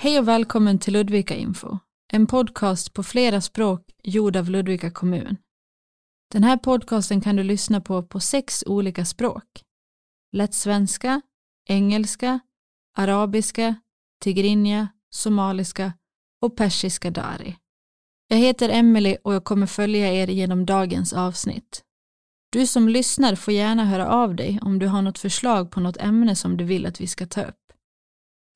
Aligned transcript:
Hej 0.00 0.18
och 0.18 0.28
välkommen 0.28 0.78
till 0.78 0.92
Ludvika 0.92 1.34
Info, 1.34 1.78
en 2.12 2.26
podcast 2.26 2.92
på 2.92 3.02
flera 3.02 3.40
språk 3.40 3.80
gjord 4.02 4.36
av 4.36 4.50
Ludvika 4.50 4.90
kommun. 4.90 5.36
Den 6.32 6.44
här 6.44 6.56
podcasten 6.56 7.20
kan 7.20 7.36
du 7.36 7.42
lyssna 7.42 7.80
på 7.80 8.02
på 8.02 8.20
sex 8.20 8.64
olika 8.66 9.04
språk. 9.04 9.44
Lätt 10.32 10.54
svenska, 10.54 11.20
engelska, 11.68 12.40
arabiska, 12.96 13.74
tigrinja, 14.20 14.88
somaliska 15.10 15.92
och 16.42 16.56
persiska 16.56 17.10
dari. 17.10 17.56
Jag 18.28 18.38
heter 18.38 18.68
Emily 18.68 19.16
och 19.24 19.34
jag 19.34 19.44
kommer 19.44 19.66
följa 19.66 20.12
er 20.12 20.28
genom 20.28 20.66
dagens 20.66 21.12
avsnitt. 21.12 21.82
Du 22.52 22.66
som 22.66 22.88
lyssnar 22.88 23.34
får 23.34 23.54
gärna 23.54 23.84
höra 23.84 24.08
av 24.08 24.34
dig 24.34 24.58
om 24.62 24.78
du 24.78 24.86
har 24.86 25.02
något 25.02 25.18
förslag 25.18 25.70
på 25.70 25.80
något 25.80 25.96
ämne 25.96 26.36
som 26.36 26.56
du 26.56 26.64
vill 26.64 26.86
att 26.86 27.00
vi 27.00 27.06
ska 27.06 27.26
ta 27.26 27.42
upp. 27.42 27.67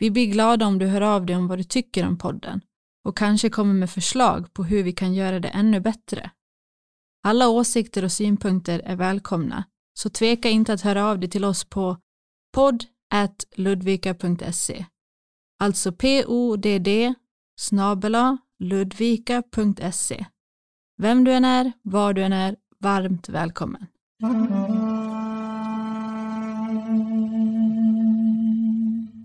Vi 0.03 0.11
blir 0.11 0.27
glada 0.27 0.67
om 0.67 0.79
du 0.79 0.87
hör 0.87 1.01
av 1.01 1.27
dig 1.27 1.37
om 1.37 1.49
vad 1.49 1.59
du 1.59 1.65
tycker 1.65 2.07
om 2.07 2.19
podden 2.19 2.61
och 3.05 3.17
kanske 3.17 3.51
kommer 3.51 3.75
med 3.75 3.91
förslag 3.91 4.55
på 4.55 4.65
hur 4.65 4.83
vi 4.83 4.93
kan 4.93 5.15
göra 5.15 5.41
det 5.41 5.49
ännu 5.49 5.81
bättre. 5.81 6.31
Alla 7.25 7.49
åsikter 7.49 8.05
och 8.05 8.13
synpunkter 8.13 8.79
är 8.79 8.97
välkomna, 8.97 9.65
så 9.95 10.11
tveka 10.11 10.49
inte 10.49 10.73
att 10.73 10.81
höra 10.81 11.07
av 11.07 11.19
dig 11.19 11.31
till 11.31 11.45
oss 11.45 11.65
på 11.65 11.97
podd.ludvika.se 12.55 14.87
Alltså 15.59 15.93
podd 15.93 16.67
snabela 17.61 18.39
ludvika.se 18.59 20.27
Vem 20.97 21.25
du 21.25 21.33
än 21.33 21.45
är, 21.45 21.73
var 21.83 22.13
du 22.13 22.23
än 22.23 22.33
är, 22.33 22.57
varmt 22.79 23.29
välkommen. 23.29 23.87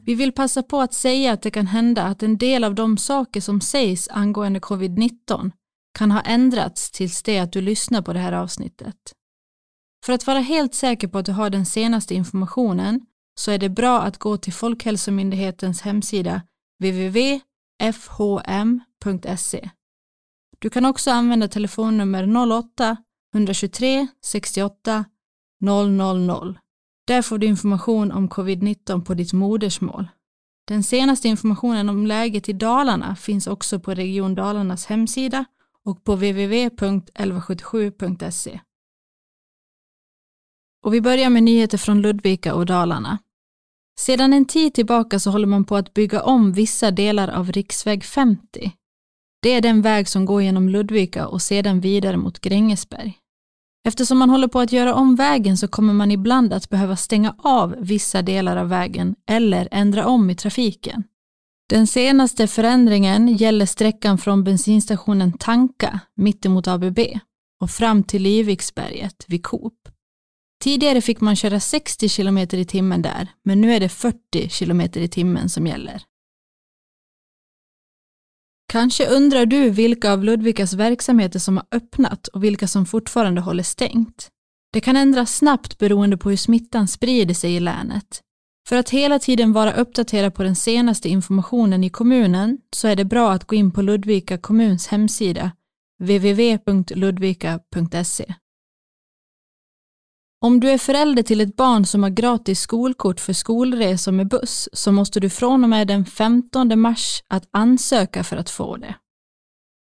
Vi 0.08 0.16
vill 0.16 0.32
passa 0.32 0.64
på 0.64 0.82
att 0.82 0.94
säga 0.94 1.34
att 1.34 1.42
det 1.42 1.52
kan 1.52 1.68
hända 1.68 2.04
att 2.04 2.24
en 2.24 2.38
del 2.38 2.64
av 2.64 2.76
de 2.76 2.98
saker 2.98 3.42
som 3.42 3.62
sägs 3.62 4.10
angående 4.10 4.60
covid-19 4.60 5.52
kan 5.98 6.12
ha 6.12 6.22
ändrats 6.22 6.92
tills 6.92 7.24
det 7.24 7.40
att 7.40 7.52
du 7.52 7.62
lyssnar 7.62 8.02
på 8.02 8.14
det 8.14 8.20
här 8.20 8.32
avsnittet. 8.32 8.96
För 10.06 10.14
att 10.14 10.28
vara 10.28 10.40
helt 10.40 10.76
säker 10.76 11.08
på 11.08 11.18
att 11.18 11.26
du 11.26 11.32
har 11.32 11.50
den 11.50 11.66
senaste 11.66 12.16
informationen 12.16 13.02
så 13.40 13.52
är 13.52 13.58
det 13.58 13.70
bra 13.70 14.02
att 14.02 14.18
gå 14.18 14.38
till 14.38 14.54
Folkhälsomyndighetens 14.54 15.82
hemsida 15.82 16.42
www.fhm.se. 16.80 17.40
Du 20.60 20.70
kan 20.70 20.86
också 20.86 21.12
använda 21.12 21.48
telefonnummer 21.48 22.52
08 22.52 22.98
123 23.34 24.08
68 24.26 25.06
000. 25.62 26.58
Där 27.08 27.22
får 27.22 27.38
du 27.38 27.48
information 27.48 28.12
om 28.12 28.30
covid-19 28.30 29.04
på 29.04 29.14
ditt 29.14 29.34
modersmål. 29.34 30.08
Den 30.68 30.84
senaste 30.84 31.28
informationen 31.28 31.90
om 31.90 32.06
läget 32.06 32.50
i 32.50 32.54
Dalarna 32.54 33.16
finns 33.16 33.48
också 33.48 33.80
på 33.80 33.94
Region 33.94 34.36
Dalarnas 34.36 34.86
hemsida 34.86 35.46
och 35.86 36.04
på 36.04 36.16
www.1177.se. 36.16 38.60
Och 40.84 40.94
vi 40.94 41.02
börjar 41.02 41.30
med 41.30 41.44
nyheter 41.44 41.78
från 41.78 42.02
Ludvika 42.02 42.56
och 42.56 42.66
Dalarna. 42.66 43.18
Sedan 44.00 44.34
en 44.34 44.46
tid 44.46 44.74
tillbaka 44.74 45.20
så 45.20 45.32
håller 45.32 45.48
man 45.48 45.66
på 45.66 45.76
att 45.76 45.94
bygga 45.94 46.24
om 46.24 46.54
vissa 46.54 46.92
delar 46.92 47.28
av 47.28 47.52
riksväg 47.52 48.04
50. 48.04 48.72
Det 49.42 49.50
är 49.50 49.62
den 49.62 49.82
väg 49.82 50.08
som 50.08 50.26
går 50.26 50.42
genom 50.42 50.70
Ludvika 50.70 51.28
och 51.28 51.42
sedan 51.42 51.80
vidare 51.80 52.18
mot 52.18 52.40
Grängesberg. 52.40 53.18
Eftersom 53.88 54.18
man 54.18 54.30
håller 54.30 54.48
på 54.48 54.60
att 54.60 54.72
göra 54.72 54.94
om 54.94 55.16
vägen 55.16 55.58
så 55.58 55.68
kommer 55.68 55.94
man 55.94 56.12
ibland 56.12 56.54
att 56.54 56.70
behöva 56.70 56.96
stänga 56.96 57.36
av 57.38 57.76
vissa 57.80 58.22
delar 58.22 58.58
av 58.58 58.70
vägen 58.70 59.16
eller 59.30 59.68
ändra 59.72 60.08
om 60.08 60.30
i 60.30 60.36
trafiken. 60.36 61.04
Den 61.70 61.88
senaste 61.88 62.48
förändringen 62.48 63.28
gäller 63.28 63.66
sträckan 63.66 64.18
från 64.18 64.44
bensinstationen 64.44 65.34
Tanka 65.34 66.00
mittemot 66.16 66.68
ABB 66.68 67.00
och 67.62 67.70
fram 67.70 68.04
till 68.04 68.22
Liviksberget 68.22 69.26
vid 69.28 69.44
Coop. 69.44 69.90
Tidigare 70.64 71.02
fick 71.02 71.22
man 71.22 71.36
köra 71.36 71.60
60 71.60 72.10
km 72.10 72.38
i 72.38 72.66
timmen 72.66 73.02
där, 73.02 73.28
men 73.44 73.62
nu 73.62 73.74
är 73.74 73.80
det 73.80 73.90
40 73.90 74.50
km 74.50 74.82
i 74.82 75.08
timmen 75.08 75.50
som 75.50 75.68
gäller. 75.68 76.02
Kanske 78.68 79.08
undrar 79.08 79.46
du 79.46 79.70
vilka 79.70 80.14
av 80.14 80.24
Ludvikas 80.24 80.74
verksamheter 80.74 81.40
som 81.40 81.58
har 81.58 81.66
öppnat 81.72 82.28
och 82.28 82.44
vilka 82.44 82.68
som 82.68 82.86
fortfarande 82.86 83.42
håller 83.42 83.64
stängt. 83.64 84.30
Det 84.74 84.82
kan 84.82 84.96
ändras 84.96 85.36
snabbt 85.36 85.78
beroende 85.78 86.18
på 86.18 86.30
hur 86.30 86.38
smittan 86.38 86.88
sprider 86.88 87.34
sig 87.34 87.56
i 87.56 87.60
länet. 87.60 88.22
För 88.70 88.76
att 88.76 88.90
hela 88.90 89.20
tiden 89.20 89.54
vara 89.54 89.74
uppdaterad 89.74 90.36
på 90.36 90.44
den 90.44 90.56
senaste 90.56 91.10
informationen 91.10 91.84
i 91.84 91.90
kommunen 91.90 92.58
så 92.76 92.88
är 92.88 92.96
det 92.96 93.06
bra 93.06 93.32
att 93.32 93.46
gå 93.46 93.56
in 93.56 93.72
på 93.72 93.82
Ludvika 93.82 94.38
kommuns 94.38 94.88
hemsida 94.88 95.52
www.ludvika.se. 96.04 98.36
Om 100.40 100.60
du 100.60 100.70
är 100.70 100.78
förälder 100.78 101.24
till 101.24 101.42
ett 101.42 101.56
barn 101.56 101.86
som 101.86 102.04
har 102.04 102.10
gratis 102.10 102.60
skolkort 102.60 103.20
för 103.20 103.34
skolresor 103.34 104.12
med 104.12 104.28
buss 104.28 104.70
så 104.74 104.92
måste 104.92 105.20
du 105.20 105.30
från 105.30 105.64
och 105.64 105.70
med 105.70 105.88
den 105.88 106.06
15 106.06 106.80
mars 106.80 107.24
att 107.28 107.48
ansöka 107.52 108.24
för 108.24 108.38
att 108.38 108.50
få 108.50 108.78
det. 108.78 108.96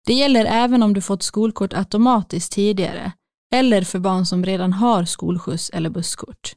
Det 0.05 0.13
gäller 0.13 0.45
även 0.45 0.83
om 0.83 0.93
du 0.93 1.01
fått 1.01 1.23
skolkort 1.23 1.73
automatiskt 1.73 2.51
tidigare 2.51 3.11
eller 3.53 3.81
för 3.81 3.99
barn 3.99 4.25
som 4.25 4.45
redan 4.45 4.73
har 4.73 5.05
skolskjuts 5.05 5.69
eller 5.69 5.89
busskort. 5.89 6.53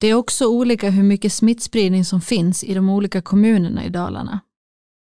Det 0.01 0.07
är 0.07 0.15
också 0.15 0.47
olika 0.47 0.91
hur 0.91 1.03
mycket 1.03 1.33
smittspridning 1.33 2.05
som 2.05 2.21
finns 2.21 2.65
i 2.65 2.75
de 2.75 2.89
olika 2.89 3.23
kommunerna 3.23 3.85
i 3.85 3.89
Dalarna. 3.89 4.41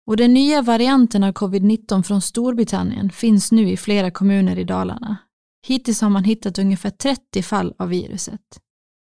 Och 0.06 0.16
den 0.16 0.34
nya 0.34 0.62
varianten 0.62 1.24
av 1.24 1.32
covid-19 1.32 2.02
från 2.02 2.20
Storbritannien 2.20 3.10
finns 3.10 3.52
nu 3.52 3.70
i 3.70 3.76
flera 3.76 4.10
kommuner 4.10 4.58
i 4.58 4.64
Dalarna. 4.64 5.18
Hittills 5.66 6.00
har 6.00 6.10
man 6.10 6.24
hittat 6.24 6.58
ungefär 6.58 6.90
30 6.90 7.42
fall 7.42 7.74
av 7.78 7.88
viruset. 7.88 8.40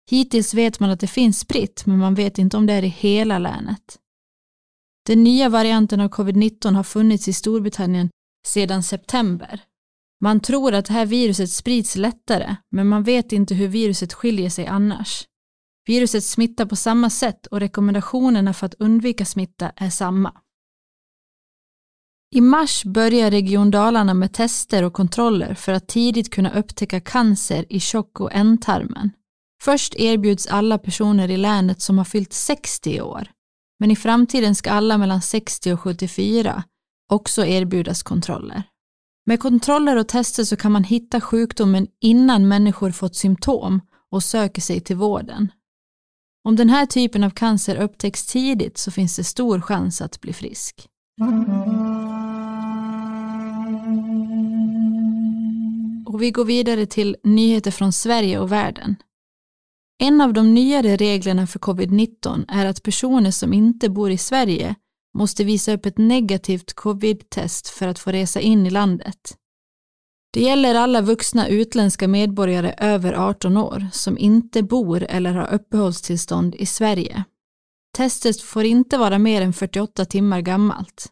Hittills 0.09 0.53
vet 0.53 0.79
man 0.79 0.89
att 0.89 0.99
det 0.99 1.07
finns 1.07 1.39
spritt, 1.39 1.85
men 1.85 1.97
man 1.97 2.15
vet 2.15 2.37
inte 2.37 2.57
om 2.57 2.65
det 2.65 2.73
är 2.73 2.83
i 2.83 2.87
hela 2.87 3.39
länet. 3.39 3.99
Den 5.05 5.23
nya 5.23 5.49
varianten 5.49 5.99
av 5.99 6.09
covid-19 6.09 6.73
har 6.73 6.83
funnits 6.83 7.27
i 7.27 7.33
Storbritannien 7.33 8.09
sedan 8.47 8.83
september. 8.83 9.61
Man 10.21 10.39
tror 10.39 10.73
att 10.73 10.85
det 10.85 10.93
här 10.93 11.05
viruset 11.05 11.51
sprids 11.51 11.95
lättare, 11.95 12.55
men 12.71 12.87
man 12.87 13.03
vet 13.03 13.31
inte 13.31 13.55
hur 13.55 13.67
viruset 13.67 14.13
skiljer 14.13 14.49
sig 14.49 14.67
annars. 14.67 15.27
Viruset 15.85 16.23
smittar 16.23 16.65
på 16.65 16.75
samma 16.75 17.09
sätt 17.09 17.45
och 17.47 17.59
rekommendationerna 17.59 18.53
för 18.53 18.65
att 18.65 18.73
undvika 18.79 19.25
smitta 19.25 19.69
är 19.75 19.89
samma. 19.89 20.33
I 22.35 22.41
mars 22.41 22.85
börjar 22.85 23.31
Region 23.31 23.71
Dalarna 23.71 24.13
med 24.13 24.33
tester 24.33 24.83
och 24.83 24.93
kontroller 24.93 25.53
för 25.53 25.73
att 25.73 25.87
tidigt 25.87 26.29
kunna 26.29 26.53
upptäcka 26.53 26.99
cancer 26.99 27.65
i 27.69 27.79
tjock 27.79 28.19
och 28.19 28.33
ändtarmen. 28.33 29.11
Först 29.63 29.95
erbjuds 29.95 30.47
alla 30.47 30.77
personer 30.77 31.31
i 31.31 31.37
länet 31.37 31.81
som 31.81 31.97
har 31.97 32.05
fyllt 32.05 32.33
60 32.33 33.01
år, 33.01 33.27
men 33.79 33.91
i 33.91 33.95
framtiden 33.95 34.55
ska 34.55 34.71
alla 34.71 34.97
mellan 34.97 35.21
60 35.21 35.73
och 35.73 35.79
74 35.79 36.63
också 37.11 37.45
erbjudas 37.45 38.03
kontroller. 38.03 38.63
Med 39.25 39.39
kontroller 39.39 39.95
och 39.95 40.07
tester 40.07 40.43
så 40.43 40.55
kan 40.55 40.71
man 40.71 40.83
hitta 40.83 41.21
sjukdomen 41.21 41.87
innan 42.01 42.47
människor 42.47 42.91
fått 42.91 43.15
symptom 43.15 43.81
och 44.11 44.23
söker 44.23 44.61
sig 44.61 44.79
till 44.79 44.95
vården. 44.95 45.51
Om 46.47 46.55
den 46.55 46.69
här 46.69 46.85
typen 46.85 47.23
av 47.23 47.29
cancer 47.29 47.75
upptäcks 47.75 48.25
tidigt 48.25 48.77
så 48.77 48.91
finns 48.91 49.15
det 49.15 49.23
stor 49.23 49.61
chans 49.61 50.01
att 50.01 50.21
bli 50.21 50.33
frisk. 50.33 50.89
Och 56.13 56.21
vi 56.21 56.31
går 56.31 56.45
vidare 56.45 56.85
till 56.85 57.15
nyheter 57.23 57.71
från 57.71 57.91
Sverige 57.91 58.39
och 58.39 58.51
världen. 58.51 58.95
En 59.99 60.21
av 60.21 60.33
de 60.33 60.53
nyare 60.53 60.95
reglerna 60.95 61.47
för 61.47 61.59
covid-19 61.59 62.45
är 62.47 62.65
att 62.65 62.83
personer 62.83 63.31
som 63.31 63.53
inte 63.53 63.89
bor 63.89 64.11
i 64.11 64.17
Sverige 64.17 64.75
måste 65.17 65.43
visa 65.43 65.73
upp 65.73 65.85
ett 65.85 65.97
negativt 65.97 66.73
covid-test 66.73 67.67
för 67.67 67.87
att 67.87 67.99
få 67.99 68.11
resa 68.11 68.39
in 68.39 68.65
i 68.65 68.69
landet. 68.69 69.37
Det 70.33 70.41
gäller 70.41 70.75
alla 70.75 71.01
vuxna 71.01 71.47
utländska 71.47 72.07
medborgare 72.07 72.75
över 72.77 73.13
18 73.13 73.57
år 73.57 73.87
som 73.91 74.17
inte 74.17 74.63
bor 74.63 75.03
eller 75.03 75.33
har 75.33 75.53
uppehållstillstånd 75.53 76.55
i 76.55 76.65
Sverige. 76.65 77.23
Testet 77.97 78.41
får 78.41 78.63
inte 78.63 78.97
vara 78.97 79.19
mer 79.19 79.41
än 79.41 79.53
48 79.53 80.05
timmar 80.05 80.41
gammalt. 80.41 81.07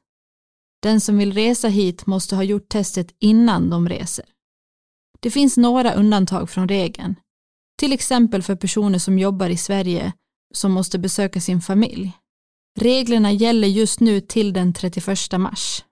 Den 0.81 1.01
som 1.01 1.17
vill 1.17 1.33
resa 1.33 1.67
hit 1.67 2.05
måste 2.05 2.35
ha 2.35 2.43
gjort 2.43 2.69
testet 2.69 3.15
innan 3.19 3.69
de 3.69 3.89
reser. 3.89 4.25
Det 5.21 5.31
finns 5.31 5.57
några 5.57 5.93
undantag 5.93 6.49
från 6.49 6.67
regeln, 6.67 7.15
till 7.77 7.93
exempel 7.93 8.43
för 8.43 8.55
personer 8.55 8.99
som 8.99 9.19
jobbar 9.19 9.49
i 9.49 9.57
Sverige 9.57 10.13
som 10.53 10.71
måste 10.71 10.99
besöka 10.99 11.41
sin 11.41 11.61
familj. 11.61 12.17
Reglerna 12.79 13.31
gäller 13.31 13.67
just 13.67 13.99
nu 13.99 14.21
till 14.21 14.53
den 14.53 14.73
31 14.73 15.07
mars. 15.37 15.83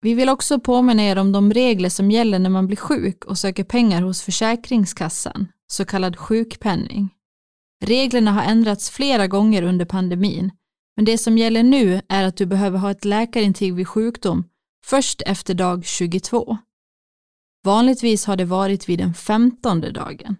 Vi 0.00 0.14
vill 0.14 0.28
också 0.28 0.60
påminna 0.60 1.02
er 1.02 1.18
om 1.18 1.32
de 1.32 1.52
regler 1.52 1.88
som 1.88 2.10
gäller 2.10 2.38
när 2.38 2.50
man 2.50 2.66
blir 2.66 2.76
sjuk 2.76 3.24
och 3.24 3.38
söker 3.38 3.64
pengar 3.64 4.02
hos 4.02 4.22
Försäkringskassan, 4.22 5.48
så 5.66 5.84
kallad 5.84 6.16
sjukpenning. 6.16 7.14
Reglerna 7.84 8.32
har 8.32 8.42
ändrats 8.42 8.90
flera 8.90 9.26
gånger 9.26 9.62
under 9.62 9.84
pandemin, 9.84 10.50
men 10.96 11.04
det 11.04 11.18
som 11.18 11.38
gäller 11.38 11.62
nu 11.62 12.00
är 12.08 12.24
att 12.24 12.36
du 12.36 12.46
behöver 12.46 12.78
ha 12.78 12.90
ett 12.90 13.04
läkarintyg 13.04 13.74
vid 13.74 13.88
sjukdom 13.88 14.44
först 14.84 15.22
efter 15.26 15.54
dag 15.54 15.84
22. 15.84 16.58
Vanligtvis 17.68 18.24
har 18.24 18.36
det 18.36 18.44
varit 18.44 18.88
vid 18.88 18.98
den 18.98 19.14
femtonde 19.14 19.90
dagen. 19.90 20.36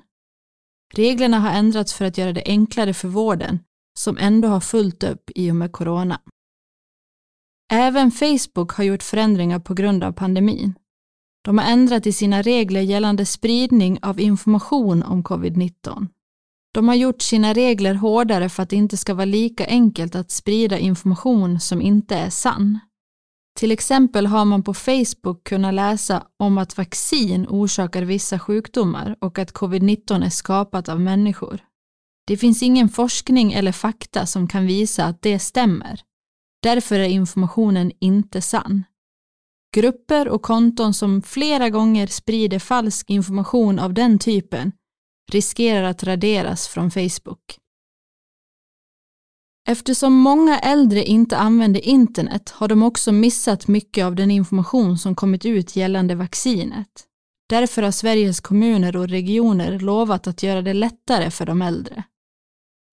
Reglerna 0.94 1.38
har 1.38 1.50
ändrats 1.50 1.94
för 1.94 2.04
att 2.04 2.18
göra 2.18 2.32
det 2.32 2.42
enklare 2.46 2.94
för 2.94 3.08
vården, 3.08 3.58
som 3.98 4.18
ändå 4.18 4.48
har 4.48 4.60
fullt 4.60 5.02
upp 5.02 5.30
i 5.34 5.50
och 5.50 5.56
med 5.56 5.72
corona. 5.72 6.20
Även 7.72 8.10
Facebook 8.10 8.72
har 8.72 8.84
gjort 8.84 9.02
förändringar 9.02 9.58
på 9.58 9.74
grund 9.74 10.04
av 10.04 10.12
pandemin. 10.12 10.74
De 11.44 11.58
har 11.58 11.64
ändrat 11.64 12.06
i 12.06 12.12
sina 12.12 12.42
regler 12.42 12.80
gällande 12.80 13.26
spridning 13.26 13.98
av 14.02 14.20
information 14.20 15.02
om 15.02 15.24
covid-19. 15.24 16.06
De 16.74 16.88
har 16.88 16.94
gjort 16.94 17.22
sina 17.22 17.52
regler 17.52 17.94
hårdare 17.94 18.48
för 18.48 18.62
att 18.62 18.70
det 18.70 18.76
inte 18.76 18.96
ska 18.96 19.14
vara 19.14 19.24
lika 19.24 19.66
enkelt 19.66 20.14
att 20.14 20.30
sprida 20.30 20.78
information 20.78 21.60
som 21.60 21.82
inte 21.82 22.16
är 22.16 22.30
sann. 22.30 22.78
Till 23.58 23.72
exempel 23.72 24.26
har 24.26 24.44
man 24.44 24.62
på 24.62 24.74
Facebook 24.74 25.44
kunnat 25.44 25.74
läsa 25.74 26.26
om 26.36 26.58
att 26.58 26.78
vaccin 26.78 27.46
orsakar 27.48 28.02
vissa 28.02 28.38
sjukdomar 28.38 29.16
och 29.20 29.38
att 29.38 29.52
covid-19 29.52 30.24
är 30.24 30.30
skapat 30.30 30.88
av 30.88 31.00
människor. 31.00 31.60
Det 32.26 32.36
finns 32.36 32.62
ingen 32.62 32.88
forskning 32.88 33.52
eller 33.52 33.72
fakta 33.72 34.26
som 34.26 34.48
kan 34.48 34.66
visa 34.66 35.04
att 35.04 35.22
det 35.22 35.38
stämmer. 35.38 36.00
Därför 36.62 36.98
är 37.00 37.08
informationen 37.08 37.92
inte 38.00 38.42
sann. 38.42 38.84
Grupper 39.74 40.28
och 40.28 40.42
konton 40.42 40.94
som 40.94 41.22
flera 41.22 41.70
gånger 41.70 42.06
sprider 42.06 42.58
falsk 42.58 43.10
information 43.10 43.78
av 43.78 43.94
den 43.94 44.18
typen 44.18 44.72
riskerar 45.32 45.82
att 45.82 46.04
raderas 46.04 46.68
från 46.68 46.90
Facebook. 46.90 47.58
Eftersom 49.70 50.12
många 50.12 50.58
äldre 50.58 51.04
inte 51.04 51.36
använder 51.36 51.80
internet 51.80 52.50
har 52.50 52.68
de 52.68 52.82
också 52.82 53.12
missat 53.12 53.68
mycket 53.68 54.04
av 54.04 54.14
den 54.14 54.30
information 54.30 54.98
som 54.98 55.14
kommit 55.14 55.46
ut 55.46 55.76
gällande 55.76 56.14
vaccinet. 56.14 56.88
Därför 57.48 57.82
har 57.82 57.90
Sveriges 57.90 58.40
kommuner 58.40 58.96
och 58.96 59.08
regioner 59.08 59.78
lovat 59.78 60.26
att 60.26 60.42
göra 60.42 60.62
det 60.62 60.74
lättare 60.74 61.30
för 61.30 61.46
de 61.46 61.62
äldre. 61.62 62.02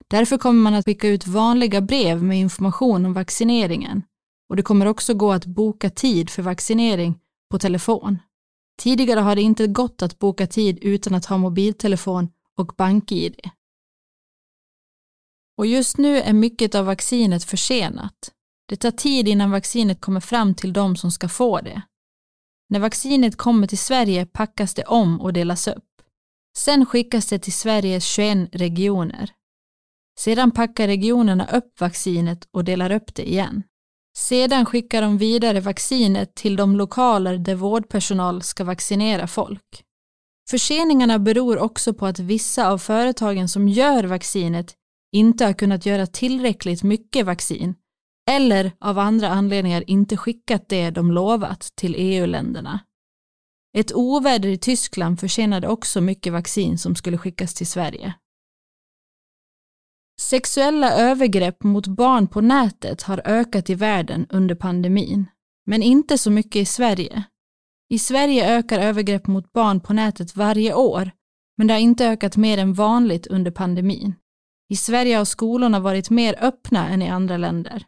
Därför 0.08 0.38
kommer 0.38 0.62
man 0.62 0.74
att 0.74 0.86
skicka 0.86 1.08
ut 1.08 1.28
vanliga 1.28 1.82
brev 1.82 2.24
med 2.24 2.40
information 2.40 3.06
om 3.06 3.14
vaccineringen 3.14 4.02
och 4.50 4.56
det 4.56 4.64
kommer 4.64 4.86
också 4.86 5.14
gå 5.14 5.32
att 5.32 5.46
boka 5.46 5.90
tid 5.90 6.30
för 6.30 6.42
vaccinering 6.42 7.20
på 7.52 7.60
telefon. 7.60 8.20
Tidigare 8.82 9.20
har 9.20 9.36
det 9.36 9.42
inte 9.42 9.68
gått 9.68 10.02
att 10.02 10.20
boka 10.20 10.48
tid 10.48 10.80
utan 10.82 11.16
att 11.16 11.26
ha 11.26 11.38
mobiltelefon 11.38 12.30
och 12.58 12.74
bank-id. 12.78 13.36
Och 15.58 15.66
just 15.66 15.98
nu 15.98 16.18
är 16.18 16.34
mycket 16.34 16.76
av 16.76 16.86
vaccinet 16.86 17.44
försenat. 17.44 18.32
Det 18.68 18.76
tar 18.76 18.92
tid 18.92 19.28
innan 19.28 19.52
vaccinet 19.52 20.02
kommer 20.02 20.20
fram 20.20 20.56
till 20.56 20.74
de 20.74 20.96
som 20.96 21.12
ska 21.12 21.30
få 21.30 21.62
det. 21.62 21.82
När 22.70 22.80
vaccinet 22.80 23.38
kommer 23.38 23.68
till 23.68 23.78
Sverige 23.78 24.26
packas 24.26 24.74
det 24.74 24.84
om 24.84 25.22
och 25.22 25.34
delas 25.34 25.68
upp. 25.68 25.84
Sen 26.58 26.86
skickas 26.86 27.28
det 27.28 27.40
till 27.40 27.54
Sveriges 27.54 28.06
21 28.06 28.50
regioner. 28.52 29.32
Sedan 30.20 30.52
packar 30.52 30.88
regionerna 30.88 31.48
upp 31.48 31.82
vaccinet 31.82 32.48
och 32.52 32.64
delar 32.64 32.92
upp 32.92 33.16
det 33.16 33.30
igen. 33.30 33.64
Sedan 34.18 34.66
skickar 34.66 35.02
de 35.02 35.18
vidare 35.18 35.60
vaccinet 35.60 36.36
till 36.36 36.56
de 36.56 36.76
lokaler 36.76 37.38
där 37.38 37.56
vårdpersonal 37.56 38.42
ska 38.42 38.64
vaccinera 38.64 39.28
folk. 39.28 39.84
Förseningarna 40.50 41.20
beror 41.20 41.58
också 41.58 41.94
på 41.94 42.06
att 42.06 42.20
vissa 42.20 42.70
av 42.70 42.78
företagen 42.78 43.50
som 43.50 43.68
gör 43.68 44.04
vaccinet 44.04 44.76
inte 45.16 45.46
har 45.46 45.54
kunnat 45.54 45.86
göra 45.86 46.08
tillräckligt 46.08 46.84
mycket 46.84 47.26
vaccin 47.26 47.76
eller 48.30 48.72
av 48.80 49.00
andra 49.00 49.30
anledningar 49.30 49.84
inte 49.88 50.18
skickat 50.18 50.70
det 50.70 50.90
de 50.90 51.12
lovat 51.12 51.72
till 51.76 51.96
EU-länderna. 51.98 52.80
Ett 53.78 53.94
oväder 53.94 54.50
i 54.50 54.58
Tyskland 54.58 55.20
försenade 55.20 55.68
också 55.68 56.02
mycket 56.02 56.34
vaccin 56.34 56.78
som 56.78 56.96
skulle 56.96 57.18
skickas 57.18 57.54
till 57.54 57.68
Sverige. 57.68 58.14
Sexuella 60.22 60.92
övergrepp 60.94 61.64
mot 61.64 61.88
barn 61.88 62.28
på 62.28 62.42
nätet 62.42 63.02
har 63.02 63.22
ökat 63.26 63.70
i 63.70 63.76
världen 63.76 64.28
under 64.30 64.56
pandemin, 64.56 65.26
men 65.66 65.84
inte 65.84 66.18
så 66.18 66.32
mycket 66.32 66.56
i 66.56 66.66
Sverige. 66.66 67.24
I 67.90 68.00
Sverige 68.00 68.58
ökar 68.58 68.80
övergrepp 68.80 69.28
mot 69.28 69.54
barn 69.54 69.80
på 69.80 69.94
nätet 69.94 70.36
varje 70.36 70.74
år, 70.74 71.12
men 71.58 71.68
det 71.68 71.74
har 71.74 71.82
inte 71.82 72.08
ökat 72.08 72.38
mer 72.38 72.58
än 72.58 72.74
vanligt 72.74 73.28
under 73.28 73.52
pandemin. 73.52 74.16
I 74.70 74.76
Sverige 74.76 75.18
har 75.18 75.26
skolorna 75.26 75.80
varit 75.80 76.10
mer 76.10 76.36
öppna 76.44 76.90
än 76.90 77.02
i 77.02 77.10
andra 77.10 77.38
länder. 77.38 77.86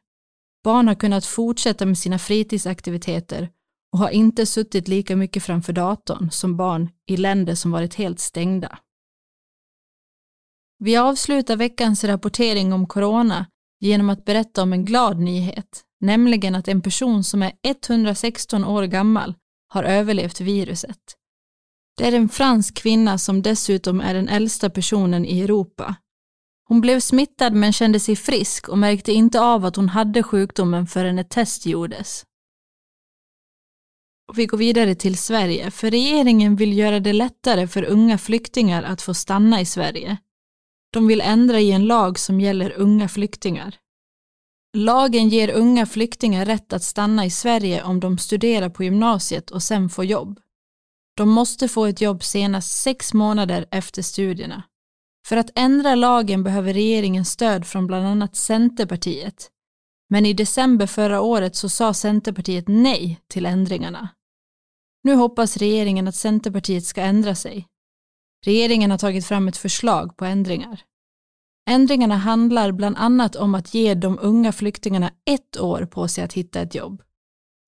Barn 0.63 0.87
har 0.87 0.95
kunnat 0.95 1.25
fortsätta 1.25 1.85
med 1.85 1.97
sina 1.97 2.19
fritidsaktiviteter 2.19 3.49
och 3.91 3.99
har 3.99 4.09
inte 4.09 4.45
suttit 4.45 4.87
lika 4.87 5.15
mycket 5.15 5.43
framför 5.43 5.73
datorn 5.73 6.31
som 6.31 6.57
barn 6.57 6.89
i 7.05 7.17
länder 7.17 7.55
som 7.55 7.71
varit 7.71 7.95
helt 7.95 8.19
stängda. 8.19 8.79
Vi 10.79 10.97
avslutar 10.97 11.55
veckans 11.55 12.03
rapportering 12.03 12.73
om 12.73 12.87
corona 12.87 13.45
genom 13.79 14.09
att 14.09 14.25
berätta 14.25 14.63
om 14.63 14.73
en 14.73 14.85
glad 14.85 15.19
nyhet, 15.19 15.83
nämligen 15.99 16.55
att 16.55 16.67
en 16.67 16.81
person 16.81 17.23
som 17.23 17.43
är 17.43 17.51
116 17.63 18.65
år 18.65 18.83
gammal 18.83 19.33
har 19.67 19.83
överlevt 19.83 20.41
viruset. 20.41 21.15
Det 21.97 22.07
är 22.07 22.11
en 22.11 22.29
fransk 22.29 22.75
kvinna 22.75 23.17
som 23.17 23.41
dessutom 23.41 24.01
är 24.01 24.13
den 24.13 24.27
äldsta 24.27 24.69
personen 24.69 25.25
i 25.25 25.41
Europa. 25.41 25.95
Hon 26.67 26.81
blev 26.81 26.99
smittad 26.99 27.53
men 27.53 27.73
kände 27.73 27.99
sig 27.99 28.15
frisk 28.15 28.69
och 28.69 28.77
märkte 28.77 29.11
inte 29.11 29.41
av 29.41 29.65
att 29.65 29.75
hon 29.75 29.89
hade 29.89 30.23
sjukdomen 30.23 30.87
förrän 30.87 31.19
ett 31.19 31.29
test 31.29 31.65
gjordes. 31.65 32.23
Och 34.27 34.37
vi 34.37 34.45
går 34.45 34.57
vidare 34.57 34.95
till 34.95 35.17
Sverige, 35.17 35.71
för 35.71 35.91
regeringen 35.91 36.55
vill 36.55 36.77
göra 36.77 36.99
det 36.99 37.13
lättare 37.13 37.67
för 37.67 37.83
unga 37.83 38.17
flyktingar 38.17 38.83
att 38.83 39.01
få 39.01 39.13
stanna 39.13 39.61
i 39.61 39.65
Sverige. 39.65 40.17
De 40.93 41.07
vill 41.07 41.21
ändra 41.21 41.59
i 41.59 41.71
en 41.71 41.85
lag 41.85 42.19
som 42.19 42.41
gäller 42.41 42.71
unga 42.71 43.07
flyktingar. 43.07 43.75
Lagen 44.77 45.29
ger 45.29 45.49
unga 45.49 45.85
flyktingar 45.85 46.45
rätt 46.45 46.73
att 46.73 46.83
stanna 46.83 47.25
i 47.25 47.29
Sverige 47.29 47.83
om 47.83 47.99
de 47.99 48.17
studerar 48.17 48.69
på 48.69 48.83
gymnasiet 48.83 49.51
och 49.51 49.63
sen 49.63 49.89
får 49.89 50.05
jobb. 50.05 50.39
De 51.17 51.29
måste 51.29 51.67
få 51.67 51.85
ett 51.85 52.01
jobb 52.01 52.23
senast 52.23 52.81
sex 52.81 53.13
månader 53.13 53.65
efter 53.71 54.01
studierna. 54.01 54.63
För 55.27 55.37
att 55.37 55.51
ändra 55.55 55.95
lagen 55.95 56.43
behöver 56.43 56.73
regeringen 56.73 57.25
stöd 57.25 57.65
från 57.65 57.87
bland 57.87 58.05
annat 58.05 58.35
Centerpartiet. 58.35 59.51
Men 60.09 60.25
i 60.25 60.33
december 60.33 60.87
förra 60.87 61.21
året 61.21 61.55
så 61.55 61.69
sa 61.69 61.93
Centerpartiet 61.93 62.67
nej 62.67 63.19
till 63.27 63.45
ändringarna. 63.45 64.09
Nu 65.03 65.15
hoppas 65.15 65.57
regeringen 65.57 66.07
att 66.07 66.15
Centerpartiet 66.15 66.85
ska 66.85 67.01
ändra 67.01 67.35
sig. 67.35 67.67
Regeringen 68.45 68.91
har 68.91 68.97
tagit 68.97 69.25
fram 69.25 69.47
ett 69.47 69.57
förslag 69.57 70.17
på 70.17 70.25
ändringar. 70.25 70.81
Ändringarna 71.69 72.17
handlar 72.17 72.71
bland 72.71 72.97
annat 72.97 73.35
om 73.35 73.55
att 73.55 73.73
ge 73.73 73.93
de 73.93 74.19
unga 74.21 74.51
flyktingarna 74.51 75.11
ett 75.25 75.59
år 75.59 75.85
på 75.85 76.07
sig 76.07 76.23
att 76.23 76.33
hitta 76.33 76.61
ett 76.61 76.75
jobb. 76.75 77.01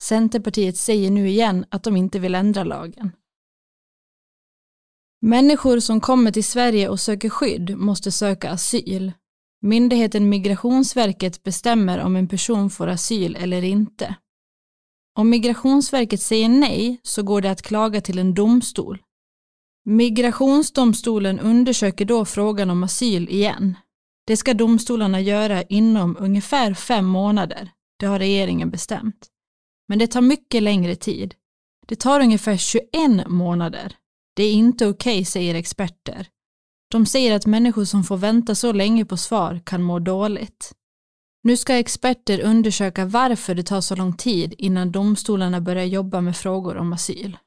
Centerpartiet 0.04 0.78
säger 0.78 1.12
nu 1.12 1.30
igen 1.30 1.66
att 1.70 1.84
de 1.84 1.98
inte 1.98 2.20
vill 2.20 2.36
ändra 2.36 2.63
lagen. 2.63 3.12
Människor 5.22 5.80
som 5.80 6.02
kommer 6.02 6.32
till 6.32 6.44
Sverige 6.44 6.90
och 6.90 7.00
söker 7.00 7.30
skydd 7.30 7.78
måste 7.78 8.12
söka 8.12 8.50
asyl. 8.52 9.12
Myndigheten 9.62 10.30
Migrationsverket 10.30 11.44
bestämmer 11.44 12.00
om 12.00 12.16
en 12.16 12.28
person 12.28 12.70
får 12.70 12.88
asyl 12.88 13.36
eller 13.36 13.64
inte. 13.64 14.16
Om 15.16 15.30
Migrationsverket 15.30 16.22
säger 16.22 16.50
nej 16.50 17.00
så 17.04 17.24
går 17.24 17.42
det 17.42 17.52
att 17.52 17.62
klaga 17.62 18.02
till 18.02 18.20
en 18.20 18.34
domstol. 18.34 19.02
Migrationsdomstolen 19.86 21.40
undersöker 21.40 22.06
då 22.06 22.26
frågan 22.26 22.70
om 22.70 22.84
asyl 22.84 23.30
igen. 23.30 23.76
Det 24.28 24.38
ska 24.38 24.54
domstolarna 24.54 25.22
göra 25.22 25.64
inom 25.64 26.18
ungefär 26.20 26.74
fem 26.74 27.06
månader. 27.06 27.72
Det 28.00 28.06
har 28.06 28.20
regeringen 28.20 28.70
bestämt. 28.70 29.28
Men 29.88 30.00
det 30.00 30.08
tar 30.08 30.22
mycket 30.22 30.64
längre 30.64 30.96
tid. 30.96 31.36
Det 31.88 31.96
tar 31.96 32.20
ungefär 32.20 32.58
21 32.58 33.28
månader. 33.28 33.96
Det 34.36 34.44
är 34.44 34.54
inte 34.54 34.88
okej, 34.88 35.14
okay, 35.14 35.26
säger 35.26 35.56
experter. 35.56 36.28
De 36.92 37.06
säger 37.06 37.36
att 37.36 37.46
människor 37.46 37.86
som 37.86 38.04
får 38.04 38.18
vänta 38.18 38.56
så 38.56 38.72
länge 38.72 39.06
på 39.06 39.18
svar 39.18 39.62
kan 39.66 39.84
må 39.84 40.00
dåligt. 40.00 40.74
Nu 41.44 41.58
ska 41.58 41.76
experter 41.76 42.42
undersöka 42.42 43.06
varför 43.06 43.56
det 43.56 43.64
tar 43.64 43.82
så 43.82 43.96
lång 43.96 44.14
tid 44.14 44.54
innan 44.58 44.92
domstolarna 44.92 45.62
börjar 45.62 45.86
jobba 45.86 46.22
med 46.22 46.38
frågor 46.38 46.78
om 46.78 46.94
asyl. 46.94 47.38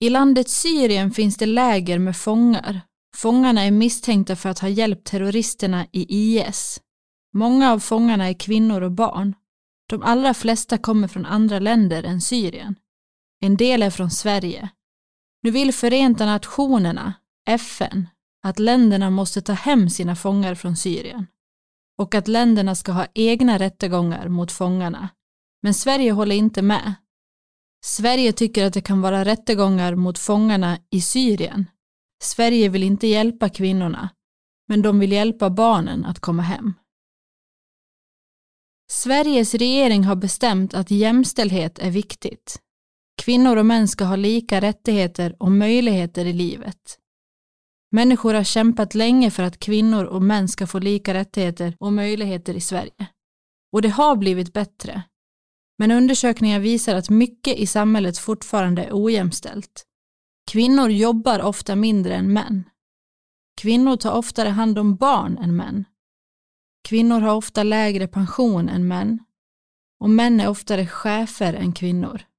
I 0.00 0.10
landet 0.10 0.48
Syrien 0.48 1.10
finns 1.10 1.36
det 1.36 1.46
läger 1.46 1.98
med 1.98 2.16
fångar. 2.16 2.80
Fångarna 3.16 3.62
är 3.62 3.70
misstänkta 3.70 4.36
för 4.36 4.48
att 4.48 4.58
ha 4.58 4.68
hjälpt 4.68 5.06
terroristerna 5.06 5.86
i 5.92 6.06
IS. 6.38 6.80
Många 7.34 7.72
av 7.72 7.78
fångarna 7.78 8.28
är 8.28 8.34
kvinnor 8.34 8.80
och 8.80 8.92
barn. 8.92 9.34
De 9.88 10.02
allra 10.02 10.34
flesta 10.34 10.78
kommer 10.78 11.08
från 11.08 11.26
andra 11.26 11.58
länder 11.58 12.02
än 12.02 12.20
Syrien. 12.20 12.74
En 13.40 13.56
del 13.56 13.82
är 13.82 13.90
från 13.90 14.10
Sverige. 14.10 14.68
Nu 15.42 15.50
vill 15.50 15.74
Förenta 15.74 16.26
Nationerna, 16.26 17.14
FN, 17.48 18.08
att 18.42 18.58
länderna 18.58 19.10
måste 19.10 19.42
ta 19.42 19.52
hem 19.52 19.90
sina 19.90 20.16
fångar 20.16 20.54
från 20.54 20.76
Syrien 20.76 21.26
och 21.98 22.14
att 22.14 22.28
länderna 22.28 22.74
ska 22.74 22.92
ha 22.92 23.06
egna 23.14 23.58
rättegångar 23.58 24.28
mot 24.28 24.52
fångarna. 24.52 25.08
Men 25.62 25.74
Sverige 25.74 26.12
håller 26.12 26.36
inte 26.36 26.62
med. 26.62 26.94
Sverige 27.84 28.32
tycker 28.32 28.66
att 28.66 28.72
det 28.72 28.80
kan 28.80 29.00
vara 29.00 29.24
rättegångar 29.24 29.94
mot 29.94 30.18
fångarna 30.18 30.78
i 30.90 31.00
Syrien. 31.00 31.66
Sverige 32.22 32.68
vill 32.68 32.82
inte 32.82 33.06
hjälpa 33.06 33.48
kvinnorna, 33.48 34.08
men 34.68 34.82
de 34.82 34.98
vill 34.98 35.12
hjälpa 35.12 35.50
barnen 35.50 36.04
att 36.04 36.20
komma 36.20 36.42
hem. 36.42 36.74
Sveriges 38.90 39.54
regering 39.54 40.04
har 40.04 40.16
bestämt 40.16 40.74
att 40.74 40.90
jämställdhet 40.90 41.78
är 41.78 41.90
viktigt. 41.90 42.60
Kvinnor 43.20 43.56
och 43.56 43.66
män 43.66 43.88
ska 43.88 44.04
ha 44.04 44.16
lika 44.16 44.60
rättigheter 44.60 45.36
och 45.38 45.52
möjligheter 45.52 46.24
i 46.24 46.32
livet. 46.32 46.98
Människor 47.92 48.34
har 48.34 48.44
kämpat 48.44 48.94
länge 48.94 49.30
för 49.30 49.42
att 49.42 49.58
kvinnor 49.58 50.04
och 50.04 50.22
män 50.22 50.48
ska 50.48 50.66
få 50.66 50.78
lika 50.78 51.14
rättigheter 51.14 51.76
och 51.80 51.92
möjligheter 51.92 52.54
i 52.54 52.60
Sverige. 52.60 53.06
Och 53.72 53.82
det 53.82 53.88
har 53.88 54.16
blivit 54.16 54.52
bättre. 54.52 55.02
Men 55.78 55.90
undersökningar 55.90 56.60
visar 56.60 56.94
att 56.94 57.10
mycket 57.10 57.56
i 57.56 57.66
samhället 57.66 58.18
fortfarande 58.18 58.84
är 58.84 58.90
ojämställt. 58.92 59.84
Kvinnor 60.50 60.90
jobbar 60.90 61.42
ofta 61.42 61.76
mindre 61.76 62.14
än 62.14 62.32
män. 62.32 62.64
Kvinnor 63.60 63.96
tar 63.96 64.12
oftare 64.12 64.48
hand 64.48 64.78
om 64.78 64.96
barn 64.96 65.38
än 65.38 65.56
män. 65.56 65.84
Kvinnor 66.88 67.20
har 67.20 67.34
ofta 67.34 67.62
lägre 67.62 68.08
pension 68.08 68.68
än 68.68 68.88
män. 68.88 69.18
Och 70.00 70.10
män 70.10 70.40
är 70.40 70.48
oftare 70.48 70.86
chefer 70.86 71.54
än 71.54 71.72
kvinnor. 71.72 72.29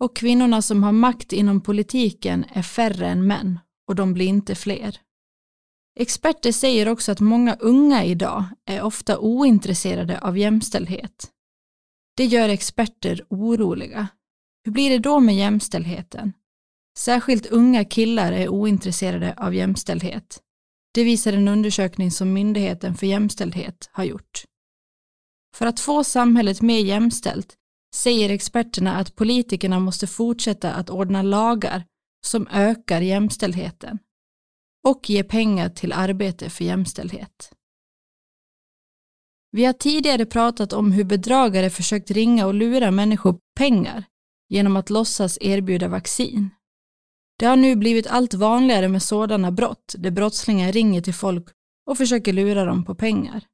Och 0.00 0.16
kvinnorna 0.16 0.62
som 0.62 0.82
har 0.82 0.92
makt 0.92 1.32
inom 1.32 1.60
politiken 1.60 2.44
är 2.52 2.62
färre 2.62 3.08
än 3.08 3.26
män 3.26 3.58
och 3.88 3.94
de 3.94 4.14
blir 4.14 4.26
inte 4.26 4.54
fler. 4.54 5.00
Experter 6.00 6.52
säger 6.52 6.88
också 6.88 7.12
att 7.12 7.20
många 7.20 7.54
unga 7.54 8.04
idag 8.04 8.44
är 8.66 8.82
ofta 8.82 9.18
ointresserade 9.18 10.20
av 10.20 10.38
jämställdhet. 10.38 11.30
Det 12.16 12.24
gör 12.24 12.48
experter 12.48 13.26
oroliga. 13.30 14.08
Hur 14.64 14.72
blir 14.72 14.90
det 14.90 14.98
då 14.98 15.20
med 15.20 15.36
jämställdheten? 15.36 16.32
Särskilt 16.98 17.46
unga 17.46 17.84
killar 17.84 18.32
är 18.32 18.48
ointresserade 18.48 19.34
av 19.36 19.54
jämställdhet. 19.54 20.42
Det 20.94 21.04
visar 21.04 21.32
en 21.32 21.48
undersökning 21.48 22.10
som 22.10 22.32
Myndigheten 22.32 22.94
för 22.94 23.06
jämställdhet 23.06 23.90
har 23.92 24.04
gjort. 24.04 24.44
För 25.54 25.66
att 25.66 25.80
få 25.80 26.04
samhället 26.04 26.62
mer 26.62 26.80
jämställt 26.80 27.54
säger 27.94 28.30
experterna 28.30 28.96
att 28.96 29.16
politikerna 29.16 29.80
måste 29.80 30.06
fortsätta 30.06 30.72
att 30.72 30.90
ordna 30.90 31.22
lagar 31.22 31.84
som 32.26 32.48
ökar 32.48 33.00
jämställdheten 33.00 33.98
och 34.88 35.10
ge 35.10 35.24
pengar 35.24 35.68
till 35.68 35.92
arbete 35.92 36.50
för 36.50 36.64
jämställdhet. 36.64 37.52
Vi 39.50 39.64
har 39.64 39.72
tidigare 39.72 40.26
pratat 40.26 40.72
om 40.72 40.92
hur 40.92 41.04
bedragare 41.04 41.70
försökt 41.70 42.10
ringa 42.10 42.46
och 42.46 42.54
lura 42.54 42.90
människor 42.90 43.38
pengar 43.56 44.04
genom 44.48 44.76
att 44.76 44.90
låtsas 44.90 45.38
erbjuda 45.40 45.88
vaccin. 45.88 46.50
Det 47.38 47.46
har 47.46 47.56
nu 47.56 47.76
blivit 47.76 48.06
allt 48.06 48.34
vanligare 48.34 48.88
med 48.88 49.02
sådana 49.02 49.52
brott 49.52 49.94
där 49.98 50.10
brottslingar 50.10 50.72
ringer 50.72 51.00
till 51.00 51.14
folk 51.14 51.48
och 51.86 51.98
försöker 51.98 52.32
lura 52.32 52.64
dem 52.64 52.84
på 52.84 52.94
pengar. 52.94 53.44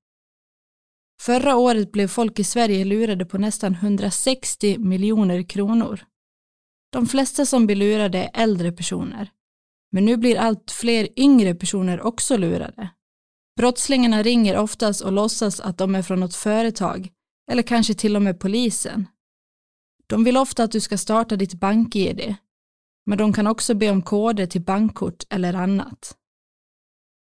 Förra 1.20 1.56
året 1.56 1.92
blev 1.92 2.08
folk 2.08 2.38
i 2.38 2.44
Sverige 2.44 2.84
lurade 2.84 3.24
på 3.26 3.38
nästan 3.38 3.74
160 3.74 4.78
miljoner 4.78 5.42
kronor. 5.42 6.00
De 6.92 7.06
flesta 7.06 7.46
som 7.46 7.66
blir 7.66 7.76
lurade 7.76 8.18
är 8.18 8.30
äldre 8.42 8.72
personer. 8.72 9.30
Men 9.92 10.04
nu 10.04 10.16
blir 10.16 10.38
allt 10.38 10.70
fler 10.70 11.08
yngre 11.16 11.54
personer 11.54 12.00
också 12.00 12.36
lurade. 12.36 12.88
Brottslingarna 13.56 14.22
ringer 14.22 14.56
oftast 14.56 15.00
och 15.00 15.12
låtsas 15.12 15.60
att 15.60 15.78
de 15.78 15.94
är 15.94 16.02
från 16.02 16.20
något 16.20 16.34
företag 16.34 17.08
eller 17.50 17.62
kanske 17.62 17.94
till 17.94 18.16
och 18.16 18.22
med 18.22 18.40
polisen. 18.40 19.06
De 20.06 20.24
vill 20.24 20.36
ofta 20.36 20.64
att 20.64 20.72
du 20.72 20.80
ska 20.80 20.98
starta 20.98 21.36
ditt 21.36 21.54
bank-id, 21.54 22.34
men 23.06 23.18
de 23.18 23.32
kan 23.32 23.46
också 23.46 23.74
be 23.74 23.90
om 23.90 24.02
koder 24.02 24.46
till 24.46 24.62
bankkort 24.62 25.24
eller 25.30 25.54
annat. 25.54 26.16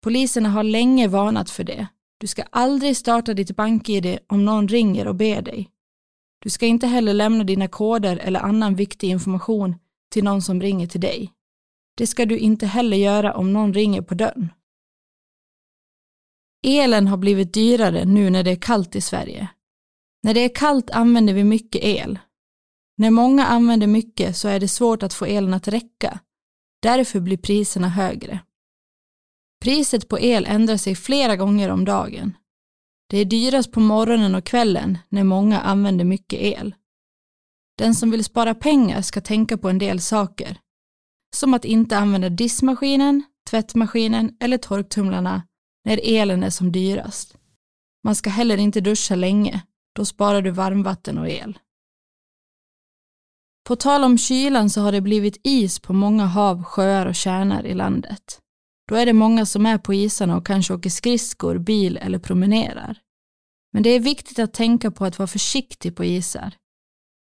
Poliserna 0.03 0.49
har 0.49 0.63
länge 0.63 1.09
varnat 1.09 1.51
för 1.51 1.65
det. 1.65 1.89
Du 2.21 2.27
ska 2.27 2.43
aldrig 2.43 2.97
starta 2.97 3.35
ditt 3.35 3.57
bank-id 3.57 4.19
om 4.27 4.45
någon 4.45 4.69
ringer 4.69 5.09
och 5.09 5.15
ber 5.15 5.43
dig. 5.43 5.71
Du 6.43 6.51
ska 6.51 6.67
inte 6.67 6.87
heller 6.87 7.15
lämna 7.15 7.45
dina 7.45 7.69
koder 7.69 8.17
eller 8.17 8.41
annan 8.41 8.75
viktig 8.75 9.09
information 9.09 9.75
till 10.11 10.25
någon 10.25 10.43
som 10.43 10.61
ringer 10.61 10.87
till 10.87 11.01
dig. 11.01 11.33
Det 11.97 12.07
ska 12.07 12.27
du 12.27 12.39
inte 12.39 12.67
heller 12.67 12.97
göra 12.97 13.35
om 13.35 13.53
någon 13.53 13.75
ringer 13.75 14.03
på 14.03 14.15
dörren. 14.15 14.53
Elen 16.67 17.07
har 17.07 17.17
blivit 17.17 17.53
dyrare 17.53 18.05
nu 18.05 18.31
när 18.31 18.45
det 18.45 18.51
är 18.51 18.61
kallt 18.61 18.97
i 18.97 19.01
Sverige. 19.01 19.49
När 20.23 20.35
det 20.35 20.41
är 20.41 20.55
kallt 20.55 20.91
använder 20.91 21.35
vi 21.35 21.45
mycket 21.45 21.85
el. 21.85 22.19
När 22.97 23.11
många 23.11 23.47
använder 23.47 23.87
mycket 23.87 24.37
så 24.37 24.49
är 24.49 24.61
det 24.61 24.69
svårt 24.69 25.03
att 25.03 25.15
få 25.15 25.25
elen 25.25 25.55
att 25.55 25.69
räcka. 25.69 26.21
Därför 26.83 27.21
blir 27.21 27.37
priserna 27.37 27.89
högre. 27.89 28.41
Priset 29.61 30.09
på 30.09 30.19
el 30.19 30.47
ändrar 30.47 30.77
sig 30.77 30.95
flera 30.95 31.37
gånger 31.37 31.69
om 31.69 31.85
dagen. 31.85 32.37
Det 33.11 33.19
är 33.19 33.25
dyrast 33.25 33.73
på 33.73 33.81
morgonen 33.81 34.35
och 34.35 34.45
kvällen 34.45 34.99
när 35.09 35.25
många 35.25 35.61
använder 35.61 36.05
mycket 36.05 36.41
el. 36.41 36.75
Den 37.79 37.95
som 37.95 38.11
vill 38.11 38.25
spara 38.25 38.55
pengar 38.55 39.03
ska 39.03 39.21
tänka 39.21 39.59
på 39.59 39.69
en 39.69 39.79
del 39.79 40.01
saker. 40.01 40.59
Som 41.37 41.55
att 41.55 41.65
inte 41.65 41.99
använda 41.99 42.29
diskmaskinen, 42.29 43.23
tvättmaskinen 43.51 44.37
eller 44.41 44.59
torktumlarna 44.59 45.43
när 45.85 46.01
elen 46.05 46.43
är 46.43 46.51
som 46.51 46.73
dyrast. 46.73 47.37
Man 48.05 48.15
ska 48.15 48.31
heller 48.31 48.57
inte 48.57 48.81
duscha 48.81 49.15
länge, 49.15 49.63
då 49.95 50.05
sparar 50.05 50.43
du 50.43 50.51
varmvatten 50.51 51.19
och 51.19 51.29
el. 51.29 51.59
På 53.69 53.77
tal 53.77 54.05
om 54.05 54.19
kylan 54.19 54.71
så 54.71 54.81
har 54.81 54.93
det 54.93 55.01
blivit 55.01 55.41
is 55.45 55.81
på 55.81 55.93
många 55.93 56.27
hav, 56.27 56.65
sjöar 56.65 57.07
och 57.07 57.15
tjärnar 57.15 57.67
i 57.67 57.75
landet. 57.75 58.41
Då 58.89 58.95
är 58.95 59.07
det 59.07 59.13
många 59.13 59.47
som 59.47 59.67
är 59.67 59.79
på 59.79 59.95
isarna 59.95 60.37
och 60.37 60.47
kanske 60.47 60.75
åker 60.75 60.91
skridskor, 60.91 61.59
bil 61.59 61.97
eller 61.97 62.19
promenerar. 62.19 63.01
Men 63.73 63.83
det 63.83 63.91
är 63.91 64.01
viktigt 64.01 64.39
att 64.39 64.55
tänka 64.55 64.91
på 64.91 65.05
att 65.05 65.19
vara 65.19 65.27
försiktig 65.27 65.97
på 65.97 66.05
isar. 66.05 66.55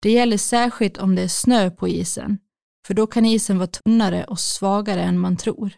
Det 0.02 0.10
gäller 0.10 0.38
särskilt 0.38 0.98
om 0.98 1.14
det 1.14 1.22
är 1.22 1.28
snö 1.28 1.70
på 1.70 1.88
isen, 1.88 2.38
för 2.86 2.94
då 2.94 3.06
kan 3.06 3.24
isen 3.24 3.58
vara 3.58 3.66
tunnare 3.66 4.24
och 4.24 4.40
svagare 4.40 5.02
än 5.02 5.18
man 5.18 5.36
tror. 5.36 5.72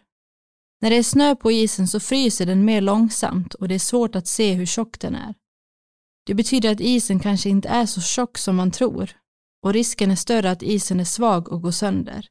När 0.81 0.89
det 0.89 0.95
är 0.95 1.03
snö 1.03 1.35
på 1.35 1.51
isen 1.51 1.87
så 1.87 1.99
fryser 1.99 2.45
den 2.45 2.65
mer 2.65 2.81
långsamt 2.81 3.53
och 3.53 3.67
det 3.67 3.75
är 3.75 3.79
svårt 3.79 4.15
att 4.15 4.27
se 4.27 4.53
hur 4.53 4.65
tjock 4.65 4.99
den 4.99 5.15
är. 5.15 5.35
Det 6.25 6.33
betyder 6.33 6.71
att 6.71 6.79
isen 6.81 7.19
kanske 7.19 7.49
inte 7.49 7.69
är 7.69 7.85
så 7.85 8.01
tjock 8.01 8.37
som 8.37 8.55
man 8.55 8.71
tror 8.71 9.11
och 9.63 9.73
risken 9.73 10.11
är 10.11 10.15
större 10.15 10.51
att 10.51 10.63
isen 10.63 10.99
är 10.99 11.05
svag 11.05 11.49
och 11.49 11.61
går 11.61 11.71
sönder. 11.71 12.27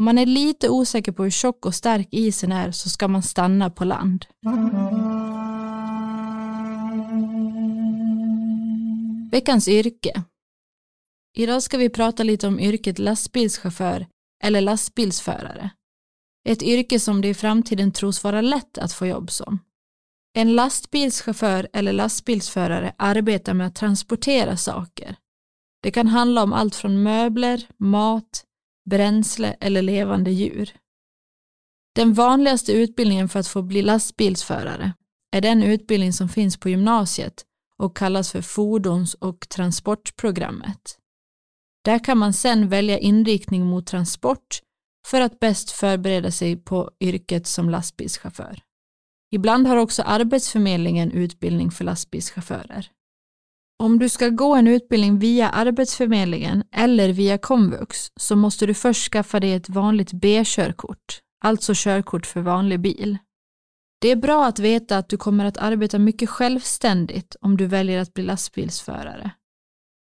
Om 0.00 0.04
man 0.04 0.18
är 0.18 0.26
lite 0.26 0.68
osäker 0.68 1.12
på 1.12 1.22
hur 1.22 1.30
tjock 1.30 1.66
och 1.66 1.74
stark 1.74 2.08
isen 2.10 2.52
är 2.52 2.70
så 2.70 2.88
ska 2.88 3.08
man 3.08 3.22
stanna 3.22 3.70
på 3.70 3.84
land. 3.84 4.26
Veckans 9.30 9.68
yrke. 9.68 10.22
Idag 11.36 11.62
ska 11.62 11.78
vi 11.78 11.88
prata 11.88 12.22
lite 12.22 12.46
om 12.46 12.60
yrket 12.60 12.98
lastbilschaufför 12.98 14.06
eller 14.44 14.60
lastbilsförare. 14.60 15.70
Ett 16.48 16.62
yrke 16.62 17.00
som 17.00 17.20
det 17.20 17.28
i 17.28 17.34
framtiden 17.34 17.92
tros 17.92 18.24
vara 18.24 18.40
lätt 18.40 18.78
att 18.78 18.92
få 18.92 19.06
jobb 19.06 19.30
som. 19.30 19.58
En 20.36 20.54
lastbilschaufför 20.54 21.68
eller 21.72 21.92
lastbilsförare 21.92 22.94
arbetar 22.98 23.54
med 23.54 23.66
att 23.66 23.74
transportera 23.74 24.56
saker. 24.56 25.16
Det 25.82 25.90
kan 25.90 26.06
handla 26.06 26.42
om 26.42 26.52
allt 26.52 26.74
från 26.74 27.02
möbler, 27.02 27.66
mat, 27.78 28.44
bränsle 28.90 29.56
eller 29.60 29.82
levande 29.82 30.30
djur. 30.30 30.72
Den 31.94 32.14
vanligaste 32.14 32.72
utbildningen 32.72 33.28
för 33.28 33.40
att 33.40 33.46
få 33.46 33.62
bli 33.62 33.82
lastbilsförare 33.82 34.92
är 35.36 35.40
den 35.40 35.62
utbildning 35.62 36.12
som 36.12 36.28
finns 36.28 36.56
på 36.56 36.68
gymnasiet 36.68 37.44
och 37.76 37.96
kallas 37.96 38.32
för 38.32 38.42
fordons 38.42 39.14
och 39.14 39.48
transportprogrammet. 39.48 40.98
Där 41.84 42.04
kan 42.04 42.18
man 42.18 42.32
sedan 42.32 42.68
välja 42.68 42.98
inriktning 42.98 43.66
mot 43.66 43.86
transport 43.86 44.60
för 45.06 45.20
att 45.20 45.40
bäst 45.40 45.70
förbereda 45.70 46.30
sig 46.30 46.56
på 46.56 46.90
yrket 47.00 47.46
som 47.46 47.70
lastbilschaufför. 47.70 48.62
Ibland 49.32 49.66
har 49.66 49.76
också 49.76 50.02
Arbetsförmedlingen 50.02 51.12
utbildning 51.12 51.70
för 51.70 51.84
lastbilschaufförer. 51.84 52.90
Om 53.80 53.98
du 53.98 54.08
ska 54.08 54.28
gå 54.28 54.54
en 54.54 54.66
utbildning 54.66 55.18
via 55.18 55.48
Arbetsförmedlingen 55.48 56.64
eller 56.72 57.12
via 57.12 57.38
komvux 57.38 58.12
så 58.16 58.36
måste 58.36 58.66
du 58.66 58.74
först 58.74 59.12
skaffa 59.12 59.40
dig 59.40 59.52
ett 59.52 59.68
vanligt 59.68 60.12
B-körkort, 60.12 61.20
alltså 61.44 61.72
körkort 61.76 62.26
för 62.26 62.40
vanlig 62.40 62.80
bil. 62.80 63.18
Det 64.00 64.10
är 64.10 64.16
bra 64.16 64.46
att 64.46 64.58
veta 64.58 64.98
att 64.98 65.08
du 65.08 65.16
kommer 65.16 65.44
att 65.44 65.56
arbeta 65.56 65.98
mycket 65.98 66.30
självständigt 66.30 67.36
om 67.40 67.56
du 67.56 67.66
väljer 67.66 68.00
att 68.00 68.14
bli 68.14 68.24
lastbilsförare. 68.24 69.30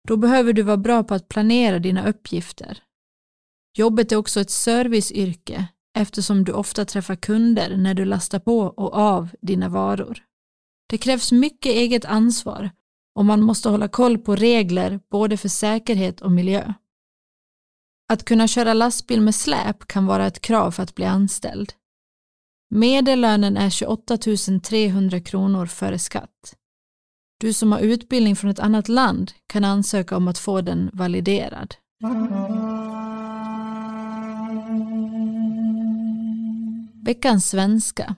Då 0.08 0.16
behöver 0.16 0.52
du 0.52 0.62
vara 0.62 0.76
bra 0.76 1.02
på 1.04 1.14
att 1.14 1.28
planera 1.28 1.78
dina 1.78 2.08
uppgifter. 2.08 2.82
Jobbet 3.78 4.12
är 4.12 4.16
också 4.16 4.40
ett 4.40 4.50
serviceyrke 4.50 5.68
eftersom 5.98 6.44
du 6.44 6.52
ofta 6.52 6.84
träffar 6.84 7.16
kunder 7.16 7.76
när 7.76 7.94
du 7.94 8.04
lastar 8.04 8.38
på 8.38 8.58
och 8.60 8.94
av 8.94 9.28
dina 9.40 9.68
varor. 9.68 10.18
Det 10.88 10.98
krävs 10.98 11.32
mycket 11.32 11.72
eget 11.72 12.04
ansvar 12.04 12.70
och 13.20 13.26
man 13.26 13.42
måste 13.42 13.68
hålla 13.68 13.88
koll 13.88 14.18
på 14.18 14.36
regler 14.36 15.00
både 15.10 15.36
för 15.36 15.48
säkerhet 15.48 16.20
och 16.20 16.32
miljö. 16.32 16.72
Att 18.08 18.24
kunna 18.24 18.48
köra 18.48 18.74
lastbil 18.74 19.20
med 19.20 19.34
släp 19.34 19.86
kan 19.86 20.06
vara 20.06 20.26
ett 20.26 20.40
krav 20.40 20.70
för 20.70 20.82
att 20.82 20.94
bli 20.94 21.04
anställd. 21.04 21.72
Medellönen 22.70 23.56
är 23.56 23.70
28 23.70 24.18
300 24.62 25.20
kronor 25.20 25.66
före 25.66 25.98
skatt. 25.98 26.54
Du 27.40 27.52
som 27.52 27.72
har 27.72 27.80
utbildning 27.80 28.36
från 28.36 28.50
ett 28.50 28.58
annat 28.58 28.88
land 28.88 29.32
kan 29.46 29.64
ansöka 29.64 30.16
om 30.16 30.28
att 30.28 30.38
få 30.38 30.60
den 30.60 30.90
validerad. 30.92 31.74
Veckans 37.04 37.48
svenska. 37.48 38.16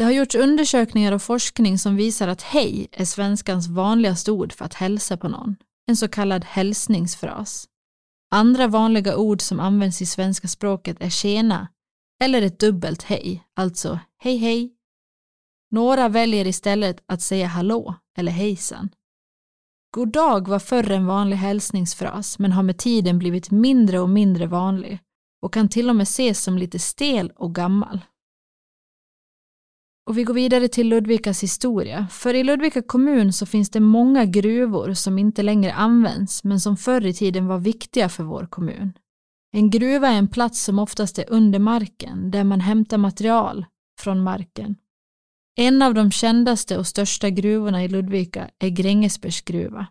Det 0.00 0.04
har 0.04 0.12
gjorts 0.12 0.34
undersökningar 0.34 1.12
och 1.12 1.22
forskning 1.22 1.78
som 1.78 1.96
visar 1.96 2.28
att 2.28 2.42
hej 2.42 2.88
är 2.92 3.04
svenskans 3.04 3.68
vanligaste 3.68 4.32
ord 4.32 4.52
för 4.52 4.64
att 4.64 4.74
hälsa 4.74 5.16
på 5.16 5.28
någon, 5.28 5.56
en 5.86 5.96
så 5.96 6.08
kallad 6.08 6.44
hälsningsfras. 6.44 7.68
Andra 8.30 8.66
vanliga 8.66 9.16
ord 9.16 9.40
som 9.40 9.60
används 9.60 10.02
i 10.02 10.06
svenska 10.06 10.48
språket 10.48 10.96
är 11.00 11.10
tjena 11.10 11.68
eller 12.22 12.42
ett 12.42 12.58
dubbelt 12.58 13.02
hej, 13.02 13.44
alltså 13.56 13.98
hej 14.18 14.36
hej. 14.36 14.72
Några 15.70 16.08
väljer 16.08 16.46
istället 16.46 17.02
att 17.06 17.22
säga 17.22 17.46
hallå 17.46 17.94
eller 18.18 18.32
hejsan. 18.32 18.88
God 19.94 20.08
dag 20.08 20.48
var 20.48 20.58
förr 20.58 20.90
en 20.90 21.06
vanlig 21.06 21.36
hälsningsfras 21.36 22.38
men 22.38 22.52
har 22.52 22.62
med 22.62 22.78
tiden 22.78 23.18
blivit 23.18 23.50
mindre 23.50 24.00
och 24.00 24.08
mindre 24.08 24.46
vanlig 24.46 24.98
och 25.42 25.52
kan 25.52 25.68
till 25.68 25.88
och 25.90 25.96
med 25.96 26.04
ses 26.04 26.42
som 26.42 26.58
lite 26.58 26.78
stel 26.78 27.32
och 27.36 27.54
gammal. 27.54 28.00
Och 30.06 30.18
vi 30.18 30.24
går 30.24 30.34
vidare 30.34 30.68
till 30.68 30.88
Ludvikas 30.88 31.42
historia. 31.42 32.06
För 32.10 32.34
i 32.34 32.44
Ludvika 32.44 32.82
kommun 32.82 33.32
så 33.32 33.46
finns 33.46 33.70
det 33.70 33.80
många 33.80 34.24
gruvor 34.24 34.92
som 34.92 35.18
inte 35.18 35.42
längre 35.42 35.72
används 35.72 36.44
men 36.44 36.60
som 36.60 36.76
förr 36.76 37.06
i 37.06 37.14
tiden 37.14 37.46
var 37.46 37.58
viktiga 37.58 38.08
för 38.08 38.24
vår 38.24 38.46
kommun. 38.46 38.92
En 39.52 39.70
gruva 39.70 40.08
är 40.08 40.18
en 40.18 40.28
plats 40.28 40.64
som 40.64 40.78
oftast 40.78 41.18
är 41.18 41.24
under 41.28 41.58
marken 41.58 42.30
där 42.30 42.44
man 42.44 42.60
hämtar 42.60 42.98
material 42.98 43.66
från 44.00 44.22
marken. 44.22 44.76
En 45.56 45.82
av 45.82 45.94
de 45.94 46.10
kändaste 46.10 46.78
och 46.78 46.86
största 46.86 47.30
gruvorna 47.30 47.84
i 47.84 47.88
Ludvika 47.88 48.50
är 48.58 48.68
Grängesbergs 48.68 49.42
gruva. 49.42 49.86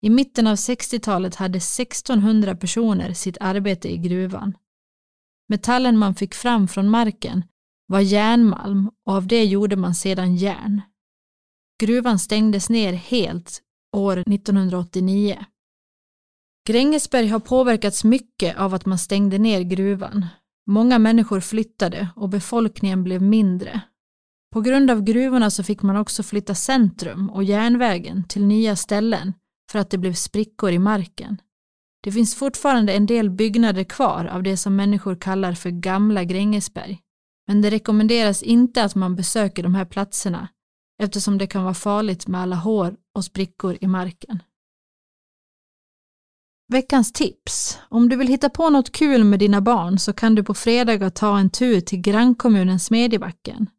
I 0.00 0.10
mitten 0.10 0.46
av 0.46 0.54
60-talet 0.54 1.34
hade 1.34 1.56
1600 1.56 2.56
personer 2.56 3.12
sitt 3.12 3.36
arbete 3.40 3.92
i 3.92 3.96
gruvan. 3.96 4.56
Metallen 5.48 5.98
man 5.98 6.14
fick 6.14 6.34
fram 6.34 6.68
från 6.68 6.90
marken 6.90 7.42
var 7.88 8.00
järnmalm 8.00 8.90
och 9.06 9.12
av 9.14 9.26
det 9.26 9.44
gjorde 9.44 9.76
man 9.76 9.94
sedan 9.94 10.36
järn. 10.36 10.80
Gruvan 11.80 12.18
stängdes 12.18 12.70
ner 12.70 12.92
helt 12.92 13.62
år 13.96 14.18
1989. 14.18 15.44
Grängesberg 16.68 17.28
har 17.28 17.40
påverkats 17.40 18.04
mycket 18.04 18.58
av 18.58 18.74
att 18.74 18.86
man 18.86 18.98
stängde 18.98 19.38
ner 19.38 19.60
gruvan. 19.60 20.26
Många 20.66 20.98
människor 20.98 21.40
flyttade 21.40 22.08
och 22.16 22.28
befolkningen 22.28 23.04
blev 23.04 23.22
mindre. 23.22 23.80
På 24.52 24.60
grund 24.60 24.90
av 24.90 25.02
gruvorna 25.02 25.50
så 25.50 25.62
fick 25.62 25.82
man 25.82 25.96
också 25.96 26.22
flytta 26.22 26.54
centrum 26.54 27.30
och 27.30 27.44
järnvägen 27.44 28.24
till 28.24 28.44
nya 28.44 28.76
ställen 28.76 29.32
för 29.70 29.78
att 29.78 29.90
det 29.90 29.98
blev 29.98 30.12
sprickor 30.12 30.70
i 30.70 30.78
marken. 30.78 31.40
Det 32.02 32.12
finns 32.12 32.34
fortfarande 32.34 32.92
en 32.92 33.06
del 33.06 33.30
byggnader 33.30 33.84
kvar 33.84 34.24
av 34.24 34.42
det 34.42 34.56
som 34.56 34.76
människor 34.76 35.16
kallar 35.16 35.52
för 35.52 35.70
gamla 35.70 36.24
Grängesberg. 36.24 37.00
Men 37.48 37.60
det 37.60 37.70
rekommenderas 37.70 38.42
inte 38.42 38.84
att 38.84 38.94
man 38.94 39.16
besöker 39.16 39.62
de 39.62 39.74
här 39.74 39.84
platserna 39.84 40.48
eftersom 41.02 41.38
det 41.38 41.46
kan 41.46 41.62
vara 41.62 41.74
farligt 41.74 42.26
med 42.26 42.40
alla 42.40 42.56
hår 42.56 42.96
och 43.14 43.24
sprickor 43.24 43.78
i 43.80 43.86
marken. 43.86 44.42
Veckans 46.72 47.12
tips. 47.12 47.78
Om 47.88 48.08
du 48.08 48.16
vill 48.16 48.28
hitta 48.28 48.50
på 48.50 48.70
något 48.70 48.92
kul 48.92 49.24
med 49.24 49.38
dina 49.38 49.60
barn 49.60 49.98
så 49.98 50.12
kan 50.12 50.34
du 50.34 50.44
på 50.44 50.54
fredagar 50.54 51.10
ta 51.10 51.38
en 51.38 51.50
tur 51.50 51.80
till 51.80 52.00
grannkommunen 52.00 52.80
Smedjebacken. 52.80 53.70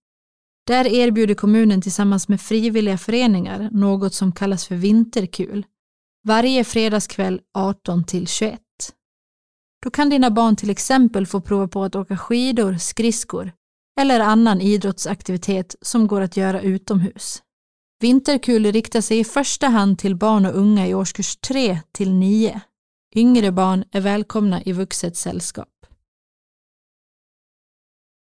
Där 0.68 0.88
erbjuder 0.88 1.36
kommunen 1.36 1.82
tillsammans 1.82 2.28
med 2.28 2.42
frivilliga 2.42 2.98
föreningar 2.98 3.70
något 3.72 4.14
som 4.14 4.32
kallas 4.32 4.68
för 4.68 4.76
vinterkul. 4.76 5.66
Varje 6.24 6.64
fredagskväll 6.64 7.42
18 7.54 8.04
till 8.04 8.28
21. 8.28 8.60
Då 9.84 9.90
kan 9.90 10.10
dina 10.10 10.32
barn 10.32 10.56
till 10.56 10.70
exempel 10.70 11.28
få 11.28 11.42
prova 11.42 11.68
på 11.68 11.84
att 11.84 11.96
åka 11.96 12.18
skidor, 12.18 12.78
skridskor 12.78 13.52
eller 14.00 14.20
annan 14.20 14.62
idrottsaktivitet 14.62 15.76
som 15.82 16.08
går 16.08 16.22
att 16.22 16.38
göra 16.38 16.62
utomhus. 16.62 17.44
Vinterkul 18.02 18.72
riktar 18.72 19.02
sig 19.02 19.20
i 19.20 19.24
första 19.24 19.68
hand 19.68 20.00
till 20.00 20.16
barn 20.16 20.46
och 20.46 20.56
unga 20.56 20.88
i 20.88 20.94
årskurs 20.94 21.36
3 21.36 21.80
till 21.92 22.14
9. 22.14 22.62
Yngre 23.16 23.52
barn 23.52 23.84
är 23.92 24.02
välkomna 24.02 24.64
i 24.64 24.72
vuxet 24.72 25.18
sällskap. 25.18 25.68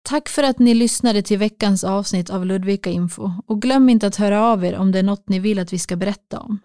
Tack 0.09 0.29
för 0.29 0.43
att 0.43 0.59
ni 0.59 0.75
lyssnade 0.75 1.23
till 1.23 1.39
veckans 1.39 1.85
avsnitt 1.85 2.31
av 2.31 2.47
Ludvika 2.47 2.91
Info 2.91 3.31
och 3.47 3.63
glöm 3.63 3.89
inte 3.89 4.07
att 4.07 4.17
höra 4.17 4.43
av 4.43 4.65
er 4.65 4.77
om 4.77 4.93
det 4.93 4.99
är 4.99 5.03
något 5.03 5.29
ni 5.29 5.39
vill 5.39 5.59
att 5.59 5.73
vi 5.73 5.79
ska 5.79 5.97
berätta 5.97 6.41
om. 6.41 6.59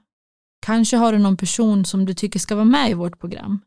Kanske 0.66 0.98
har 0.98 1.14
du 1.14 1.20
någon 1.20 1.38
person 1.38 1.86
som 1.86 2.06
du 2.06 2.14
tycker 2.14 2.40
ska 2.40 2.56
vara 2.56 2.66
med 2.66 2.92
i 2.92 2.94
vårt 2.94 3.20
program. 3.20 3.60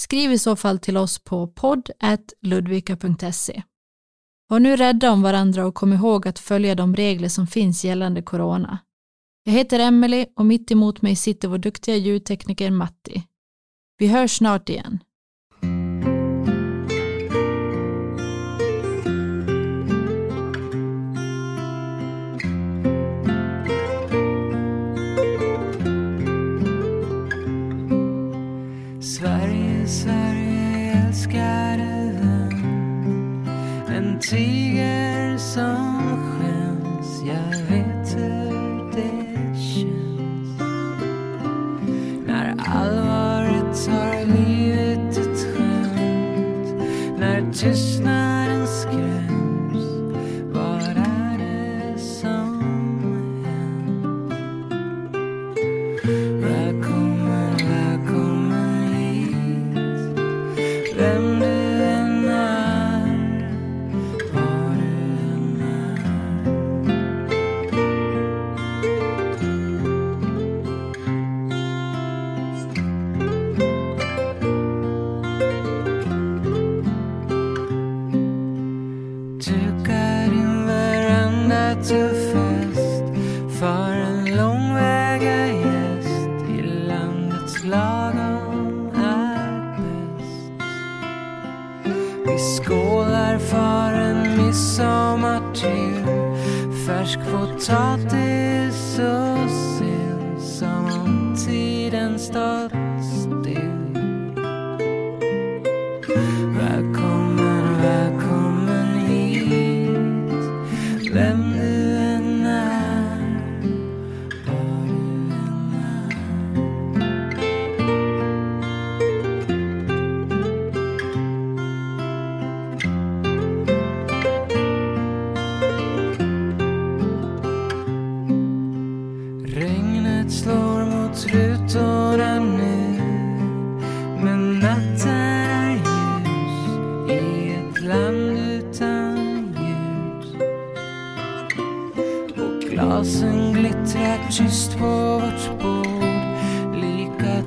Skriv 0.00 0.32
i 0.32 0.38
så 0.38 0.56
fall 0.56 0.78
till 0.78 0.96
oss 0.96 1.18
på 1.18 1.46
podd.ludvika.se. 1.46 3.62
Var 4.48 4.60
nu 4.60 4.76
rädda 4.76 5.12
om 5.12 5.22
varandra 5.22 5.66
och 5.66 5.74
kom 5.74 5.92
ihåg 5.92 6.28
att 6.28 6.38
följa 6.38 6.74
de 6.74 6.96
regler 6.96 7.28
som 7.28 7.46
finns 7.46 7.84
gällande 7.84 8.22
corona. 8.22 8.78
Jag 9.44 9.52
heter 9.52 9.78
Emelie 9.80 10.26
och 10.36 10.46
mitt 10.46 10.70
emot 10.70 11.02
mig 11.02 11.16
sitter 11.16 11.48
vår 11.48 11.58
duktiga 11.58 11.96
ljudtekniker 11.96 12.70
Matti. 12.70 13.22
Vi 13.98 14.06
hörs 14.06 14.36
snart 14.36 14.68
igen. 14.68 15.02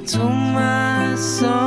Lika 0.09 0.17
tomma 0.17 1.17
som 1.17 1.58